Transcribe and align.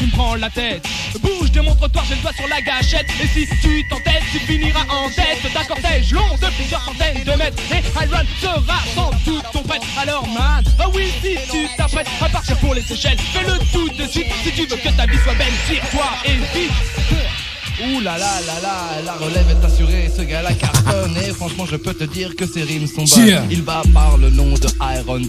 tu 0.00 0.06
me 0.06 0.12
prends 0.12 0.34
la 0.34 0.48
tête. 0.48 0.88
Bouge 1.20 1.50
de 1.52 1.60
mon 1.60 1.74
trottoir, 1.74 2.04
j'ai 2.08 2.14
le 2.14 2.22
doigt 2.22 2.32
sur 2.32 2.48
la 2.48 2.62
gâchette. 2.62 3.06
Et 3.22 3.26
si 3.26 3.46
tu 3.60 3.86
t'entêtes, 3.88 4.22
tu 4.32 4.38
finiras 4.38 4.86
en 4.88 5.10
tête 5.10 5.52
d'un 5.52 5.64
cortège 5.64 6.12
long 6.12 6.36
de 6.40 6.46
plusieurs 6.56 6.82
centaines 6.82 7.22
de 7.22 7.32
mètres. 7.32 7.62
Et 7.70 7.82
Iron 8.04 8.24
sera 8.40 8.78
sans 8.94 9.10
doute 9.26 9.44
ton 9.52 9.62
prêtre. 9.62 9.86
Alors, 10.00 10.26
man, 10.28 10.64
oh 10.78 10.90
oui, 10.94 11.12
si 11.22 11.36
tu 11.50 11.68
t'apprêtes 11.76 12.08
à 12.22 12.28
partir 12.30 12.56
pour 12.58 12.74
les 12.74 12.82
Seychelles, 12.82 13.18
fais-le 13.18 13.58
tout 13.72 13.90
de 13.90 14.06
suite. 14.06 14.26
Si 14.42 14.52
tu 14.52 14.66
veux 14.66 14.76
que 14.76 14.88
ta 14.88 15.04
vie 15.04 15.18
soit 15.22 15.34
belle, 15.34 15.52
tire-toi 15.68 16.06
et 16.24 16.58
vite. 16.58 17.39
Ouh 17.78 18.00
là 18.00 18.18
là 18.18 18.40
là 18.46 18.60
là, 18.62 19.02
la 19.04 19.12
relève 19.14 19.46
est 19.50 19.64
assurée, 19.64 20.10
ce 20.14 20.22
gars-là 20.22 20.52
cartonne 20.60 21.16
et 21.16 21.32
franchement 21.32 21.64
je 21.70 21.76
peux 21.76 21.94
te 21.94 22.04
dire 22.04 22.34
que 22.36 22.46
ses 22.46 22.62
rimes 22.62 22.86
sont 22.86 23.04
bonnes. 23.04 23.26
Yeah. 23.26 23.44
Il 23.50 23.62
va 23.62 23.82
par 23.94 24.18
le 24.18 24.28
nom 24.30 24.52
de 24.52 24.68
Iron 24.98 25.20
2. 25.20 25.26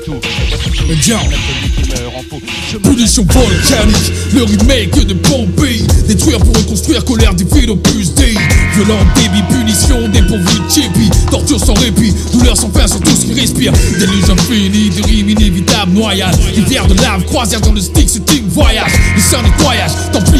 Mais 0.87 0.95
bien. 0.95 1.19
celui 1.19 1.69
qui 1.71 1.89
me 1.89 2.07
rend 2.07 2.23
fou. 2.29 2.41
Je 2.71 2.77
me 2.77 2.83
Punition 2.83 3.25
volcanique, 3.25 4.11
le 4.33 4.43
remake 4.43 5.05
de 5.05 5.13
Pompéi 5.13 5.85
Détruire 6.07 6.39
pour 6.39 6.55
reconstruire, 6.55 7.05
colère 7.05 7.33
des 7.33 7.45
d'opus 7.65 8.13
Dei 8.15 8.35
Violent 8.73 8.99
débit, 9.15 9.43
punition, 9.49 10.07
dépourvu 10.09 10.43
de 10.43 10.69
chippy 10.69 11.09
Torture 11.29 11.59
sans 11.59 11.73
répit, 11.75 12.13
douleur 12.33 12.57
sans 12.57 12.69
fin 12.69 12.87
sur 12.87 12.99
tout 12.99 13.15
ce 13.15 13.25
qui 13.25 13.39
respire 13.39 13.71
Déluge 13.97 14.29
infini, 14.29 14.89
des 14.89 15.01
rimes 15.01 15.29
inévitables, 15.29 15.91
noyades 15.91 16.37
Rivière 16.55 16.87
de 16.87 16.95
lave, 16.95 17.23
croisière 17.25 17.61
dans 17.61 17.73
le 17.73 17.81
stick, 17.81 18.09
shooting, 18.09 18.43
voyage 18.47 18.91
Le 19.15 19.21
sang 19.21 19.41
nettoyage, 19.43 19.91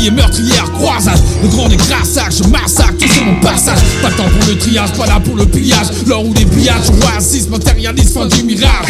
templier, 0.02 0.12
meurtrière, 0.12 0.72
croisade 0.72 1.20
Le 1.42 1.48
grand 1.50 1.68
décrassage, 1.70 2.38
je 2.38 2.50
massacre 2.50 2.98
tout 2.98 3.08
sur 3.08 3.26
mon 3.26 3.40
passage. 3.40 3.80
Pas 4.02 4.10
le 4.10 4.16
temps 4.16 4.24
pour 4.24 4.48
le 4.48 4.58
triage, 4.58 4.92
pas 4.94 5.06
là 5.06 5.20
pour 5.20 5.36
le 5.36 5.46
pillage. 5.46 5.88
L'heure 6.08 6.26
où 6.26 6.34
les 6.34 6.46
pillages, 6.46 6.90
oasis, 7.04 7.48
matérialise, 7.50 8.14
fin 8.14 8.26
du 8.28 8.44
mirage. 8.44 8.88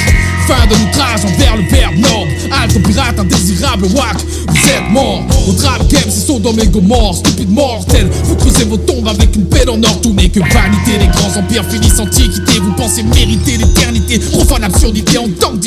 Fin 0.47 0.65
de 0.67 0.75
l'outrage 0.75 1.25
envers 1.25 1.57
le 1.57 1.63
verbe 1.63 1.95
noble. 1.95 2.31
Halte 2.51 2.81
pirate, 2.83 3.19
indésirable, 3.19 3.85
wack 3.95 4.17
Vous 4.47 4.69
êtes 4.69 4.89
mort. 4.91 5.23
Votre 5.47 5.63
rap 5.65 5.87
game 5.87 6.01
c'est 6.09 6.63
et 6.63 6.67
Gomorre 6.67 7.15
Stupide 7.15 7.49
mortel 7.49 8.09
Vous 8.23 8.35
creusez 8.35 8.63
vos 8.65 8.77
tombes 8.77 9.07
avec 9.07 9.35
une 9.35 9.45
pelle 9.45 9.69
en 9.69 9.81
or 9.83 10.01
Tout 10.01 10.13
n'est 10.13 10.29
que 10.29 10.39
vanité. 10.39 10.97
Les 10.99 11.07
grands 11.07 11.37
empires 11.37 11.65
finissent 11.69 11.99
antiquité. 11.99 12.59
Vous 12.59 12.73
pensez 12.73 13.03
mériter 13.03 13.57
l'éternité. 13.57 14.19
Profane 14.19 14.63
absurdité 14.63 15.17
en 15.17 15.27
tant 15.39 15.51
que 15.51 15.57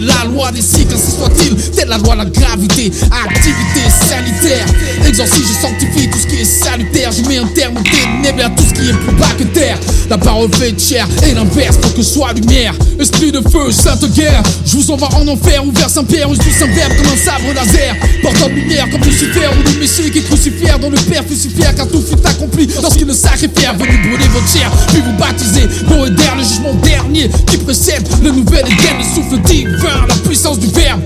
la 0.00 0.24
loi 0.24 0.50
des 0.52 0.62
cycles 0.62 0.94
Ainsi 0.94 1.16
soit-il. 1.16 1.54
Telle 1.72 1.88
la 1.88 1.98
loi 1.98 2.14
de 2.14 2.18
la 2.18 2.24
gravité 2.26 2.92
Activité 3.10 3.80
sanitaire. 4.08 4.66
Exorcise 5.06 5.46
je 5.48 5.66
sanctifie 5.66 6.08
salutaire. 6.44 7.10
Je 7.12 7.28
mets 7.28 7.38
un 7.38 7.46
terme 7.48 7.76
aux 7.76 7.82
ténèbres 7.82 8.44
à 8.44 8.50
tout 8.50 8.64
ce 8.64 8.74
qui 8.74 8.88
est 8.88 8.92
plus 8.92 9.16
bas 9.16 9.32
que 9.38 9.44
terre. 9.44 9.78
La 10.10 10.18
parole 10.18 10.52
fait 10.54 10.78
chair 10.78 11.06
et 11.26 11.34
l'inverse 11.34 11.76
pour 11.76 11.94
que 11.94 12.02
soit 12.02 12.32
lumière. 12.32 12.74
Esprit 12.98 13.32
de 13.32 13.40
feu, 13.40 13.70
sainte 13.70 14.04
guerre. 14.12 14.42
Je 14.64 14.76
vous 14.76 14.90
envoie 14.90 15.08
en 15.14 15.26
enfer 15.28 15.64
ou 15.66 15.72
vers 15.72 15.90
Saint-Pierre 15.90 16.28
Où 16.30 16.34
je 16.34 16.40
pousse 16.40 16.62
un 16.62 16.66
verbe 16.66 16.92
comme 16.96 17.12
un 17.12 17.16
sabre 17.16 17.52
laser. 17.54 17.96
Portant 18.22 18.48
lumière 18.48 18.88
comme 18.90 19.02
Lucifer 19.02 19.48
Ou 19.58 19.72
le 19.72 19.80
Messie 19.80 20.10
qui 20.10 20.18
est 20.18 20.22
crucifié 20.22 20.68
dans 20.80 20.90
le 20.90 20.96
Père 20.96 21.22
Lucifère 21.28 21.74
Car 21.74 21.88
tout 21.88 22.02
fut 22.02 22.26
accompli 22.26 22.68
lorsqu'il 22.82 23.06
le 23.06 23.14
sacrifiait 23.14 23.72
Venu 23.78 23.98
brûler 24.08 24.28
votre 24.32 24.48
chair, 24.52 24.70
puis 24.88 25.00
vous 25.00 25.16
baptiser 25.18 25.62
et 25.62 26.10
d'air, 26.10 26.36
le 26.36 26.42
jugement 26.42 26.74
dernier 26.74 27.30
qui 27.46 27.56
précède 27.58 28.06
Le 28.22 28.30
nouvel 28.30 28.66
Éden, 28.66 28.98
le 28.98 29.04
souffle 29.04 29.40
divin 29.42 30.06
La 30.08 30.14
puissance 30.16 30.58
du 30.58 30.66
verbe 30.68 31.00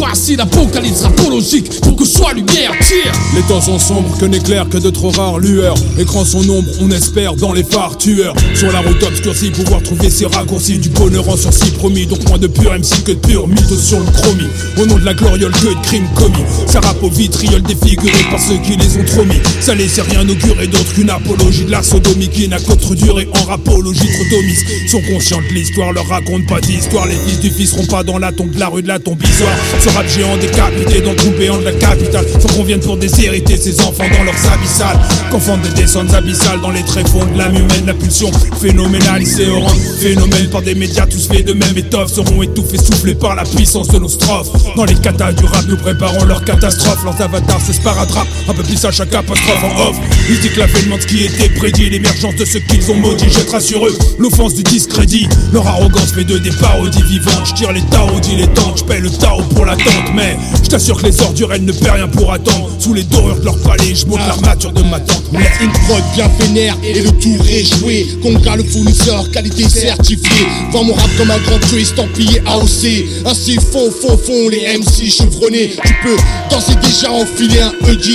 Voici 0.00 0.34
l'apocalypse 0.34 1.04
apologique 1.04 1.78
Pour 1.82 1.94
que 1.94 2.06
soit 2.06 2.32
lumière, 2.32 2.72
tire 2.80 3.12
Les 3.34 3.42
temps 3.42 3.60
sont 3.60 3.78
sombres, 3.78 4.16
que 4.18 4.24
n'éclaire 4.24 4.66
que 4.66 4.78
de 4.78 4.88
trop 4.88 5.10
rares 5.10 5.38
lueurs. 5.38 5.74
Écran 5.98 6.24
son 6.24 6.38
ombre, 6.48 6.70
on 6.80 6.90
espère 6.90 7.34
dans 7.34 7.52
les 7.52 7.62
phares 7.62 7.98
tueurs. 7.98 8.34
Sur 8.54 8.72
la 8.72 8.80
route 8.80 9.02
obscurcie, 9.02 9.50
pouvoir 9.50 9.82
trouver 9.82 10.08
ces 10.08 10.24
raccourcis. 10.24 10.78
Du 10.78 10.88
bonheur 10.88 11.28
en 11.28 11.36
sursis 11.36 11.70
promis, 11.72 12.06
donc 12.06 12.26
moins 12.26 12.38
de 12.38 12.46
pur 12.46 12.72
MC 12.72 13.04
que 13.04 13.12
de 13.12 13.18
pur 13.18 13.46
mythe 13.46 13.78
sur 13.78 14.00
le 14.00 14.06
chromie. 14.06 14.48
Au 14.78 14.86
nom 14.86 14.96
de 14.96 15.04
la 15.04 15.12
gloriole, 15.12 15.52
que 15.52 15.68
de 15.68 15.82
crimes 15.82 16.08
commis. 16.14 16.44
Ça 16.66 16.80
rappe 16.80 17.02
au 17.02 17.10
vitriol 17.10 17.60
défiguré 17.60 18.24
par 18.30 18.40
ceux 18.40 18.56
qui 18.56 18.78
les 18.78 18.96
ont 18.96 19.04
trop 19.04 19.26
mis. 19.26 19.40
Ça 19.60 19.74
laissait 19.74 20.00
rien 20.00 20.26
augurer 20.26 20.66
d'autre 20.66 20.94
qu'une 20.94 21.10
apologie 21.10 21.66
de 21.66 21.72
la 21.72 21.82
sodomie 21.82 22.30
qui 22.30 22.48
n'a 22.48 22.58
qu'autre 22.58 22.94
durée 22.94 23.28
en 23.38 23.44
rapologie. 23.44 24.00
Trop 24.00 24.24
d'omises 24.30 24.64
sont 24.90 25.02
conscients 25.12 25.42
de 25.46 25.54
l'histoire, 25.54 25.92
leur 25.92 26.08
raconte 26.08 26.46
pas 26.46 26.62
d'histoire. 26.62 27.06
Les 27.06 27.16
fils 27.16 27.40
du 27.40 27.50
fils 27.50 27.72
seront 27.72 27.84
pas 27.84 28.02
dans 28.02 28.16
la 28.16 28.32
tombe 28.32 28.56
la 28.56 28.68
rue 28.68 28.82
de 28.82 28.88
la 28.88 28.98
tombe 28.98 29.18
bizarre. 29.18 29.89
Ce 29.90 29.96
rap 29.96 30.08
géant 30.08 30.36
décapité 30.36 31.00
dans 31.00 31.12
le 31.12 31.38
béant 31.38 31.58
de 31.58 31.64
la 31.64 31.72
capitale. 31.72 32.26
Faut 32.40 32.48
qu'on 32.48 32.64
vienne 32.64 32.80
pour 32.80 32.96
déshériter 32.96 33.56
ces 33.56 33.80
enfants 33.80 34.04
dans 34.16 34.24
leurs 34.24 34.52
abyssales. 34.52 34.98
Confondent 35.30 35.62
des 35.62 35.82
descentes 35.82 36.12
abyssales 36.14 36.60
dans 36.60 36.70
les 36.70 36.82
tréfonds 36.82 37.24
de 37.26 37.38
l'âme 37.38 37.54
humaine. 37.54 37.86
La 37.86 37.94
pulsion 37.94 38.30
phénoménale, 38.60 39.22
rang 39.50 39.74
phénomène 40.00 40.48
par 40.50 40.62
des 40.62 40.74
médias 40.74 41.06
tous 41.06 41.28
faits 41.28 41.46
de 41.46 41.52
même 41.54 41.76
étoffe. 41.76 42.12
Seront 42.12 42.42
étouffés, 42.42 42.78
soufflés 42.78 43.14
par 43.14 43.34
la 43.34 43.44
puissance 43.44 43.88
de 43.88 43.98
nos 43.98 44.08
strophes. 44.08 44.50
Dans 44.76 44.84
les 44.84 44.94
katas 44.94 45.32
du 45.32 45.44
rap, 45.44 45.64
nous 45.68 45.76
préparons 45.76 46.24
leur 46.24 46.44
catastrophe. 46.44 47.02
Leurs 47.04 47.20
avatars 47.20 47.60
se 47.60 47.72
sparadrapent, 47.72 48.28
un 48.48 48.54
peu 48.54 48.62
plus 48.62 48.84
à 48.84 48.90
chaque 48.90 49.14
apostrophe 49.14 49.64
en 49.64 49.88
off. 49.88 49.96
Ils 50.28 50.58
l'avènement 50.58 50.96
de 50.96 51.02
ce 51.02 51.06
qui 51.06 51.24
était 51.24 51.48
prédit, 51.48 51.90
l'émergence 51.90 52.36
de 52.36 52.44
ceux 52.44 52.60
qu'ils 52.60 52.90
ont 52.90 52.96
maudits 52.96 53.30
jettera 53.30 53.60
sur 53.60 53.86
eux 53.86 53.96
l'offense 54.18 54.54
du 54.54 54.62
discrédit. 54.62 55.28
Leur 55.52 55.66
arrogance 55.66 56.12
fait 56.12 56.24
d'eux 56.24 56.40
des 56.40 56.50
parodies 56.50 57.02
vivantes. 57.02 57.46
Je 57.46 57.54
tire 57.54 57.72
les 57.72 57.82
tarots 57.82 58.20
dilettantes, 58.20 58.78
je 58.78 58.84
paie 58.84 59.00
le 59.00 59.10
tao 59.10 59.42
pour 59.54 59.64
Mais 60.14 60.36
je 60.62 60.68
t'assure 60.68 61.00
que 61.00 61.06
les 61.06 61.20
ordures, 61.22 61.52
elles 61.52 61.64
ne 61.64 61.72
paient 61.72 61.90
rien 61.90 62.08
pour 62.08 62.32
attendre. 62.32 62.70
Sous 62.78 62.94
les 62.94 63.02
dorures 63.04 63.38
de 63.38 63.44
leur 63.44 63.58
palais, 63.62 63.94
je 63.94 64.06
monte 64.06 64.18
l'armature 64.18 64.72
de 64.72 64.82
ma 64.82 64.98
tante. 65.00 65.22
Mais 65.32 65.48
Une 65.60 65.70
prod 65.70 66.02
bien 66.14 66.28
vénère 66.38 66.76
et 66.82 67.00
le 67.00 67.10
tour 67.12 67.44
est 67.48 67.64
joué. 67.78 68.06
Conga 68.22 68.56
le 68.56 68.64
fournisseur, 68.64 69.30
qualité 69.30 69.68
certifiée. 69.68 70.46
Vends 70.72 70.84
mon 70.84 70.94
rap 70.94 71.10
comme 71.16 71.30
un 71.30 71.38
grand 71.38 71.58
tueur 71.68 71.80
estampillé 71.80 72.40
AOC. 72.46 73.26
Ainsi 73.26 73.56
faux, 73.72 73.90
faux, 73.90 74.16
fond 74.18 74.48
les 74.48 74.78
MC 74.78 75.10
chevronnés. 75.10 75.76
Tu 75.84 75.94
peux 76.02 76.16
danser 76.50 76.74
déjà 76.82 77.10
enfiler 77.12 77.60
un 77.60 77.72
E10. 77.86 78.14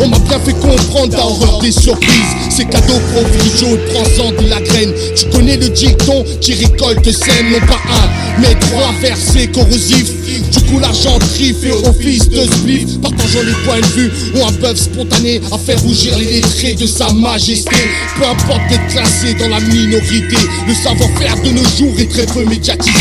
On 0.00 0.08
m'a 0.08 0.18
bien 0.18 0.38
fait 0.40 0.52
comprendre 0.54 1.10
ta 1.10 1.24
horreur 1.24 1.58
des 1.60 1.72
surprises. 1.72 2.10
C'est 2.50 2.68
cadeau, 2.68 2.94
profite 3.12 3.58
jaune, 3.58 3.78
prends-en 3.92 4.30
de 4.30 4.48
la 4.48 4.60
graine. 4.60 4.92
Tu 5.16 5.26
connais 5.26 5.56
le 5.56 5.68
dicton 5.68 6.24
qui 6.40 6.54
récolte 6.54 7.10
sème, 7.10 7.50
non 7.52 7.60
pas 7.66 7.80
un, 7.90 8.40
mais 8.40 8.54
trois 8.54 8.92
versets 9.00 9.48
corrosifs. 9.48 10.12
Du 10.50 10.60
coup, 10.62 10.78
l'argent 10.78 11.18
tri 11.18 11.54
fait 11.54 11.72
office 11.72 12.28
de 12.28 12.44
spliff. 12.44 13.00
Partageant 13.00 13.42
les 13.42 13.52
points 13.64 13.80
de 13.80 13.86
vue 13.86 14.10
ou 14.34 14.44
un 14.46 14.52
bœuf 14.52 14.76
spontané 14.78 15.40
à 15.52 15.58
faire 15.58 15.80
rougir 15.82 16.16
les 16.18 16.40
lettrés 16.40 16.74
de 16.74 16.86
sa 16.86 17.12
majesté. 17.12 17.76
Peu 18.18 18.26
importe 18.26 18.68
d'être 18.68 18.86
classé 18.88 19.34
dans 19.34 19.48
la 19.48 19.60
minorité, 19.60 20.36
le 20.66 20.74
savoir-faire 20.74 21.36
de 21.42 21.50
nos 21.50 21.64
jours 21.76 21.94
est 21.98 22.10
très 22.10 22.26
peu 22.26 22.44
médiatisé. 22.44 22.92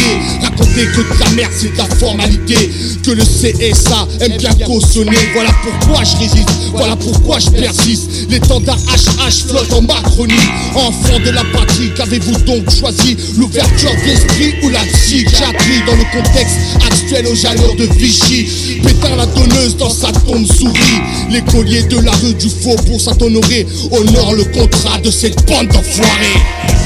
Raconter 0.54 0.86
que 0.86 1.20
la 1.20 1.30
merde 1.32 1.52
c'est 1.56 1.76
la 1.78 1.86
formalité, 1.96 2.70
que 3.04 3.12
le 3.12 3.24
CSA 3.24 4.08
aime 4.22 4.38
bien 4.38 4.54
cautionner. 4.66 5.18
Voilà 5.34 5.50
pourquoi 5.64 6.04
je 6.04 6.18
résiste, 6.18 6.50
voilà 6.74 6.96
pourquoi 6.96 7.40
je 7.40 7.50
persiste. 7.50 8.30
L'étendard 8.30 8.78
HH 8.78 9.48
flotte 9.48 9.74
en 9.74 9.82
Macronie. 9.82 10.34
Enfant 10.76 11.20
de 11.26 11.32
la 11.32 11.44
patrie, 11.46 11.92
qu'avez-vous 11.96 12.40
donc 12.42 12.70
choisi? 12.70 13.18
L'ouverture 13.38 13.94
d'esprit 14.06 14.54
ou 14.64 14.70
la 14.70 14.82
psychiatrie? 14.82 15.82
Dans 15.88 15.96
le 15.96 16.22
contexte 16.22 16.58
actuel 16.86 17.26
aux 17.28 17.36
jaleurs 17.36 17.76
de 17.76 17.86
Vichy 17.98 18.80
Pétain 18.84 19.16
la 19.16 19.26
donneuse 19.26 19.76
dans 19.78 19.90
sa 19.90 20.12
tombe 20.12 20.46
souris 20.46 21.02
Les 21.30 21.42
colliers 21.42 21.84
de 21.84 22.00
la 22.00 22.12
rue 22.12 22.34
du 22.36 22.50
faux 22.50 22.76
pour 22.88 23.02
s'honorer 23.02 23.66
Honore 23.92 24.34
le 24.34 24.44
contrat 24.46 25.00
de 25.00 25.10
cette 25.10 25.46
bande 25.48 25.68
d'enfoirés 25.68 26.83